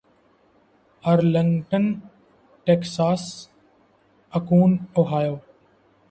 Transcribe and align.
Arlington 1.03 1.85
Texas 2.67 3.23
Akron 4.33 4.71
Ohio 4.95 5.35